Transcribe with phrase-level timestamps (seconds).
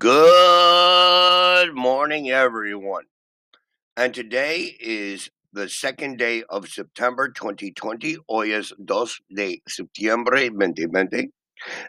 [0.00, 3.04] Good morning, everyone.
[3.98, 8.16] And today is the second day of September 2020.
[8.26, 11.28] Hoy es 2 de septiembre 2020.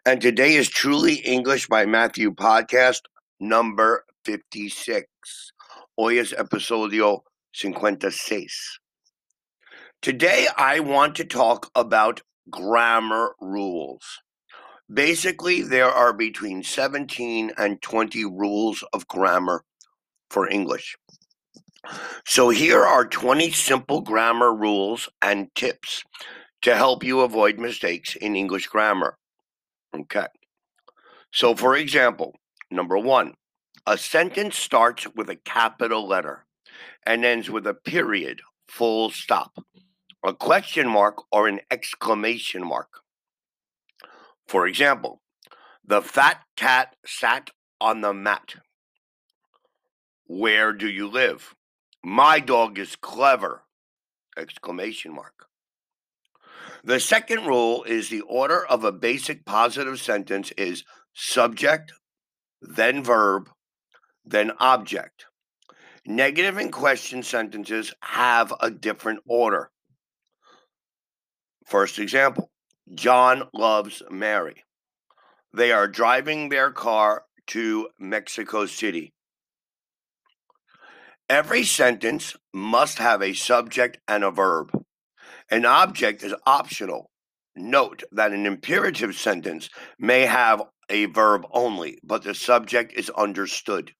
[0.05, 3.03] And today is Truly English by Matthew podcast
[3.39, 5.07] number 56.
[5.97, 7.21] Hoy es episodio
[7.55, 8.79] 56.
[10.01, 14.19] Today, I want to talk about grammar rules.
[14.93, 19.63] Basically, there are between 17 and 20 rules of grammar
[20.29, 20.97] for English.
[22.25, 26.03] So, here are 20 simple grammar rules and tips
[26.63, 29.17] to help you avoid mistakes in English grammar.
[29.95, 30.27] Okay.
[31.31, 32.35] So, for example,
[32.69, 33.35] number one,
[33.87, 36.45] a sentence starts with a capital letter
[37.05, 39.63] and ends with a period, full stop,
[40.23, 43.01] a question mark, or an exclamation mark.
[44.51, 45.21] For example,
[45.81, 48.55] the fat cat sat on the mat.
[50.25, 51.55] Where do you live?
[52.03, 53.63] My dog is clever!
[54.37, 55.45] Exclamation mark.
[56.83, 61.93] The second rule is the order of a basic positive sentence is subject,
[62.61, 63.49] then verb,
[64.25, 65.27] then object.
[66.05, 69.71] Negative and question sentences have a different order.
[71.65, 72.51] First example
[72.93, 74.63] John loves Mary.
[75.53, 79.13] They are driving their car to Mexico City.
[81.29, 84.71] Every sentence must have a subject and a verb.
[85.49, 87.09] An object is optional.
[87.55, 93.91] Note that an imperative sentence may have a verb only, but the subject is understood.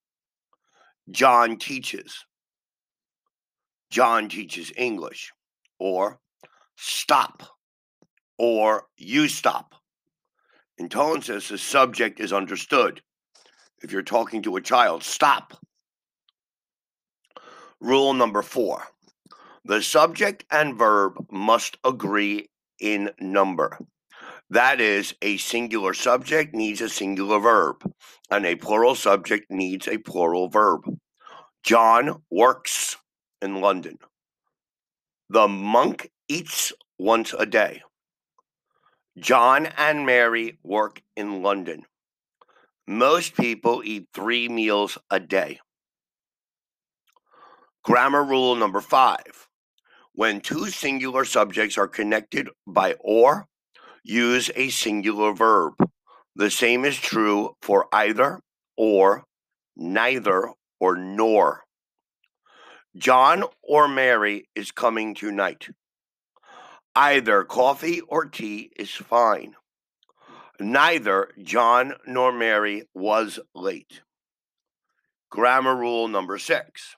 [1.09, 2.25] John teaches.
[3.89, 5.31] John teaches English.
[5.79, 6.19] Or
[6.77, 7.43] stop
[8.41, 9.75] or you stop.
[10.79, 13.03] Says the subject is understood.
[13.83, 15.53] If you're talking to a child, stop.
[17.79, 18.87] Rule number four
[19.63, 22.49] the subject and verb must agree
[22.79, 23.77] in number.
[24.49, 27.75] That is, a singular subject needs a singular verb,
[28.31, 30.81] and a plural subject needs a plural verb.
[31.61, 32.97] John works
[33.39, 33.99] in London.
[35.29, 37.83] The monk eats once a day.
[39.19, 41.85] John and Mary work in London.
[42.87, 45.59] Most people eat three meals a day.
[47.83, 49.47] Grammar rule number five
[50.13, 53.47] when two singular subjects are connected by or,
[54.03, 55.73] use a singular verb.
[56.35, 58.41] The same is true for either,
[58.77, 59.23] or,
[59.75, 61.63] neither, or nor.
[62.97, 65.69] John or Mary is coming tonight.
[66.95, 69.55] Either coffee or tea is fine.
[70.59, 74.01] Neither John nor Mary was late.
[75.29, 76.95] Grammar rule number six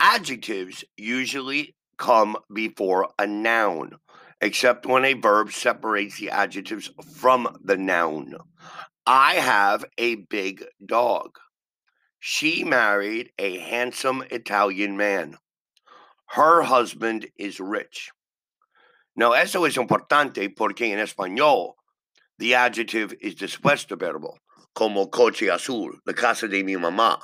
[0.00, 3.92] adjectives usually come before a noun,
[4.40, 8.34] except when a verb separates the adjectives from the noun.
[9.06, 11.38] I have a big dog.
[12.18, 15.36] She married a handsome Italian man.
[16.30, 18.10] Her husband is rich.
[19.16, 21.74] Now, eso es importante porque en español,
[22.38, 24.38] the adjective is después de verbo,
[24.74, 27.20] como coche azul, la casa de mi mamá.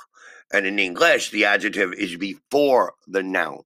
[0.53, 3.63] And in English, the adjective is before the noun.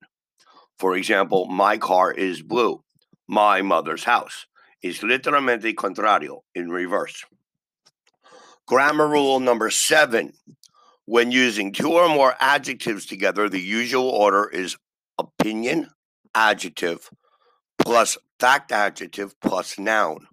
[0.78, 2.84] For example, my car is blue.
[3.28, 4.48] My mother's house
[4.82, 7.26] is literalmente contrario, in reverse.
[8.68, 10.34] Grammar rule number seven.
[11.06, 14.76] When using two or more adjectives together, the usual order is
[15.20, 15.90] opinion,
[16.34, 17.10] adjective,
[17.78, 20.28] plus fact adjective plus noun.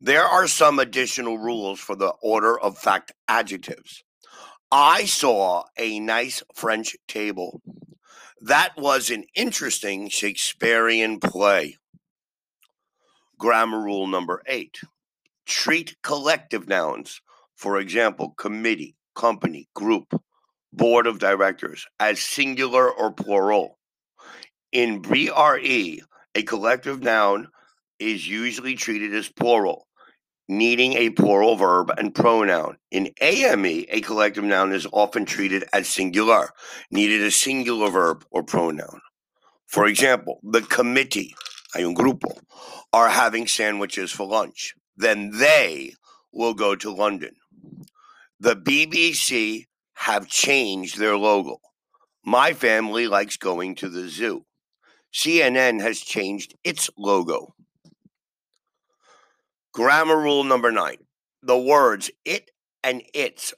[0.00, 4.02] There are some additional rules for the order of fact adjectives.
[4.72, 7.60] I saw a nice French table.
[8.40, 11.76] That was an interesting Shakespearean play.
[13.38, 14.78] Grammar rule number eight
[15.50, 17.20] treat collective nouns,
[17.56, 20.14] for example, committee, company, group,
[20.72, 23.78] board of directors, as singular or plural.
[24.70, 25.98] In BRE,
[26.34, 27.48] a collective noun
[27.98, 29.86] is usually treated as plural,
[30.48, 32.76] needing a plural verb and pronoun.
[32.90, 36.50] In AME, a collective noun is often treated as singular,
[36.90, 39.00] needed a singular verb or pronoun.
[39.66, 41.34] For example, the committee,
[41.74, 42.38] hay un grupo,
[42.92, 44.74] are having sandwiches for lunch.
[44.96, 45.94] Then they
[46.32, 47.36] will go to London.
[48.38, 51.58] The BBC have changed their logo.
[52.24, 54.44] My family likes going to the zoo.
[55.12, 57.54] CNN has changed its logo.
[59.72, 60.98] Grammar rule number nine
[61.42, 62.50] the words it
[62.84, 63.54] and its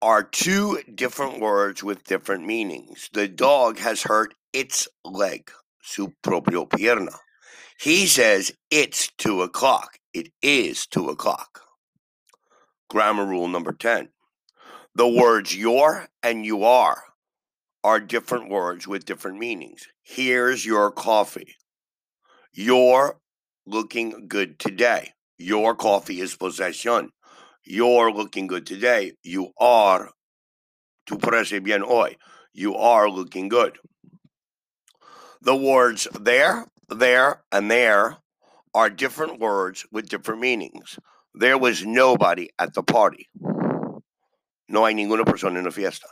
[0.00, 3.08] are two different words with different meanings.
[3.12, 5.50] The dog has hurt its leg,
[5.82, 7.16] su propio pierna.
[7.80, 9.98] He says it's two o'clock.
[10.14, 11.62] It is two o'clock.
[12.88, 14.08] Grammar rule number 10.
[14.94, 17.02] The words your and you are
[17.88, 19.88] are different words with different meanings.
[20.02, 21.56] Here's your coffee.
[22.52, 23.18] You're
[23.64, 25.12] looking good today.
[25.38, 27.12] Your coffee is possession.
[27.64, 29.12] You're looking good today.
[29.22, 30.10] You are,
[31.06, 32.16] tu parece bien hoy.
[32.52, 33.78] You are looking good.
[35.40, 38.18] The words there, there, and there
[38.74, 40.98] are different words with different meanings.
[41.32, 43.28] There was nobody at the party.
[44.68, 46.08] No hay ninguna persona en la fiesta.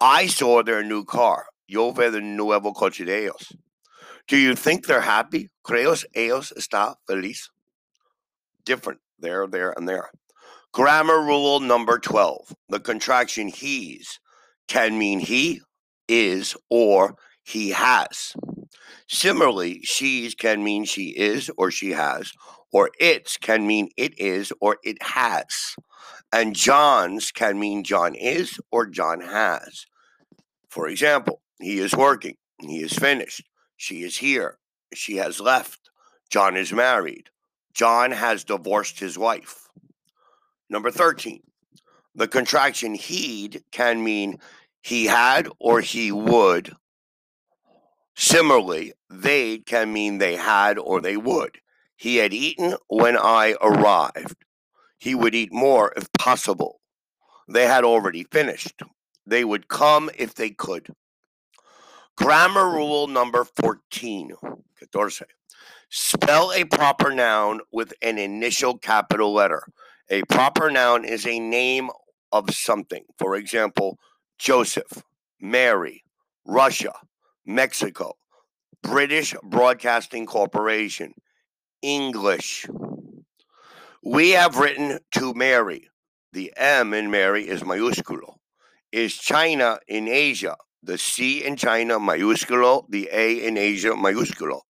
[0.00, 1.46] I saw their new car.
[1.68, 3.52] Yo ve el nuevo coche de ellos.
[4.28, 5.50] Do you think they're happy?
[5.64, 7.50] Creos ellos está feliz?
[8.64, 10.10] Different there, there, and there.
[10.72, 12.54] Grammar rule number 12.
[12.68, 14.20] The contraction he's
[14.68, 15.60] can mean he
[16.08, 18.34] is or he has.
[19.08, 22.32] Similarly, she's can mean she is or she has,
[22.72, 25.76] or its can mean it is or it has.
[26.32, 29.86] And John's can mean John is or John has.
[30.68, 34.58] For example, he is working, he is finished, she is here,
[34.92, 35.80] she has left,
[36.28, 37.30] John is married,
[37.72, 39.68] John has divorced his wife.
[40.68, 41.40] Number 13,
[42.14, 44.38] the contraction he'd can mean
[44.82, 46.74] he had or he would.
[48.16, 51.58] Similarly, they can mean they had or they would.
[51.96, 54.44] He had eaten when I arrived.
[54.98, 56.80] He would eat more if possible.
[57.48, 58.82] They had already finished.
[59.26, 60.88] They would come if they could.
[62.16, 62.76] Grammar hmm.
[62.76, 64.32] rule number 14.
[64.92, 65.26] 14.
[65.88, 69.62] Spell a proper noun with an initial capital letter.
[70.10, 71.90] A proper noun is a name
[72.32, 73.04] of something.
[73.18, 73.98] For example,
[74.38, 75.02] Joseph,
[75.40, 76.02] Mary,
[76.44, 76.92] Russia,
[77.46, 78.14] Mexico,
[78.82, 81.14] British Broadcasting Corporation,
[81.80, 82.66] English.
[84.02, 85.88] We have written to Mary.
[86.32, 88.36] The M in Mary is mayusculo.
[88.92, 90.56] Is China in Asia?
[90.82, 94.60] The C in China mayusculo, the A in Asia mayusculo.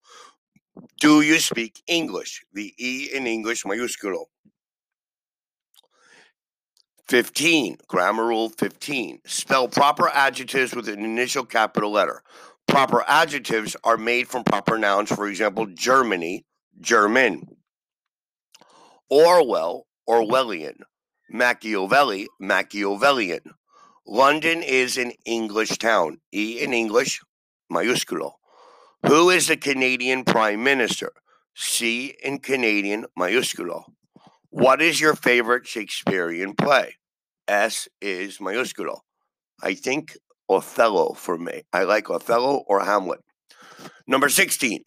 [1.00, 2.44] Do you speak English?
[2.52, 4.26] The E in English mayusculo.
[7.08, 9.20] 15, grammar rule 15.
[9.26, 12.22] Spell proper adjectives with an initial capital letter.
[12.68, 16.44] Proper adjectives are made from proper nouns, for example, Germany,
[16.80, 17.46] German.
[19.08, 20.80] Orwell, Orwellian.
[21.30, 23.40] Machiavelli, Machiavellian.
[24.06, 26.18] London is an English town.
[26.32, 27.20] E in English,
[27.72, 28.32] mayusculo.
[29.06, 31.12] Who is the Canadian Prime Minister?
[31.54, 33.84] C in Canadian, mayusculo.
[34.50, 36.96] What is your favorite Shakespearean play?
[37.48, 39.00] S is mayusculo.
[39.62, 40.16] I think
[40.48, 41.62] Othello for me.
[41.72, 43.20] I like Othello or Hamlet.
[44.06, 44.82] Number 16.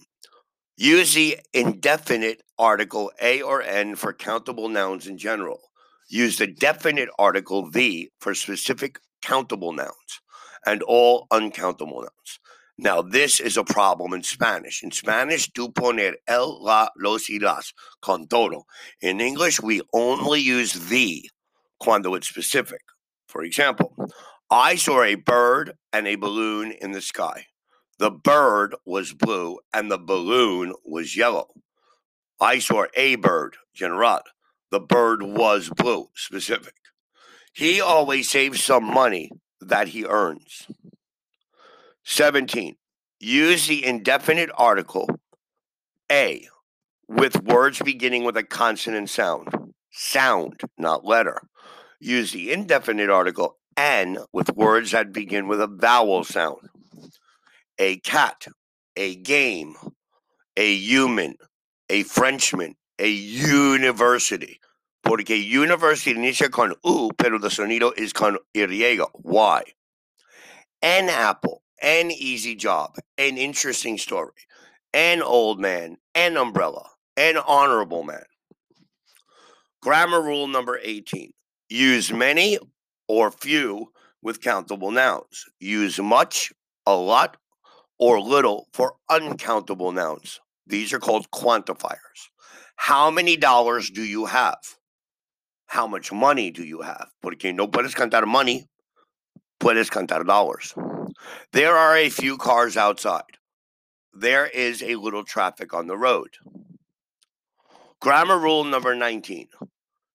[0.78, 5.60] Use the indefinite article a or n for countable nouns in general.
[6.08, 10.22] Use the definite article the for specific countable nouns
[10.66, 12.40] and all uncountable nouns.
[12.78, 14.82] Now, this is a problem in Spanish.
[14.82, 18.64] In Spanish, tú poner el, la, los y las con todo.
[19.02, 21.30] In English, we only use the
[21.78, 22.82] cuando it's specific.
[23.28, 23.94] For example,
[24.52, 27.46] I saw a bird and a balloon in the sky.
[28.00, 31.50] The bird was blue and the balloon was yellow.
[32.40, 34.22] I saw a bird, general.
[34.72, 36.74] The bird was blue, specific.
[37.54, 39.30] He always saves some money
[39.62, 40.66] that he earns.
[42.06, 42.76] 17.
[43.20, 45.10] Use the indefinite article
[46.12, 46.48] A
[47.08, 49.74] with words beginning with a consonant sound.
[49.92, 51.40] Sound, not letter.
[52.00, 56.68] Use the indefinite article N with words that begin with a vowel sound.
[57.78, 58.46] A cat,
[58.98, 59.76] a game,
[60.58, 61.36] a human,
[61.90, 64.60] a Frenchman, a university.
[65.02, 69.00] Porque university inicia con U, pero the sonido is con Y.
[69.14, 69.64] Why?
[70.82, 74.34] An apple, an easy job, an interesting story,
[74.94, 78.26] an old man, an umbrella, an honorable man.
[79.82, 81.32] Grammar rule number 18
[81.70, 82.60] use many
[83.10, 86.54] or few with countable nouns, use much,
[86.86, 87.36] a lot,
[87.98, 90.40] or little for uncountable nouns.
[90.68, 92.30] These are called quantifiers.
[92.76, 94.60] How many dollars do you have?
[95.66, 97.10] How much money do you have?
[97.22, 98.68] Porque no puedes cantar money,
[99.60, 100.74] puedes cantar dollars.
[101.52, 103.38] There are a few cars outside.
[104.14, 106.38] There is a little traffic on the road.
[108.00, 109.48] Grammar rule number 19.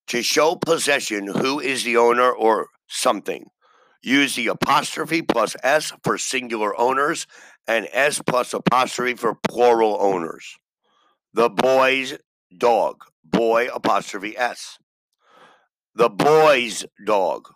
[0.08, 3.46] To show possession, who is the owner or something.
[4.02, 7.26] Use the apostrophe plus S for singular owners
[7.66, 10.58] and S plus apostrophe for plural owners.
[11.32, 12.18] The boy's
[12.56, 13.04] dog.
[13.24, 14.78] Boy apostrophe S.
[15.94, 17.48] The boy's dog.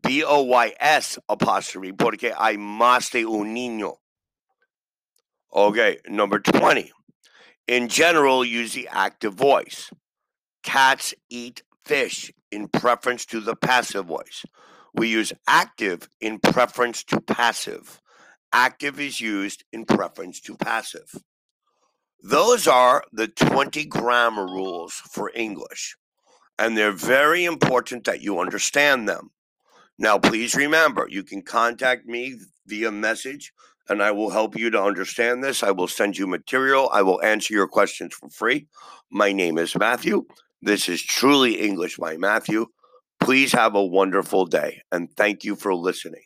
[0.00, 1.92] B O Y S apostrophe.
[1.92, 3.96] Porque hay más de un niño.
[5.52, 6.92] Okay, number 20.
[7.66, 9.90] In general, use the active voice.
[10.62, 14.44] Cats eat fish in preference to the passive voice.
[14.94, 18.00] We use active in preference to passive.
[18.52, 21.14] Active is used in preference to passive.
[22.22, 25.96] Those are the 20 grammar rules for English,
[26.58, 29.30] and they're very important that you understand them.
[29.98, 32.36] Now, please remember, you can contact me
[32.66, 33.52] via message
[33.88, 35.62] and I will help you to understand this.
[35.62, 36.90] I will send you material.
[36.92, 38.66] I will answer your questions for free.
[39.10, 40.26] My name is Matthew.
[40.62, 42.66] This is Truly English by Matthew.
[43.20, 46.22] Please have a wonderful day and thank you for listening.